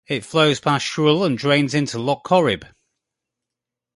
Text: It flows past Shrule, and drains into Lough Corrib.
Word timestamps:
It 0.07 0.25
flows 0.25 0.59
past 0.59 0.83
Shrule, 0.87 1.23
and 1.23 1.37
drains 1.37 1.75
into 1.75 1.99
Lough 1.99 2.23
Corrib. 2.25 2.65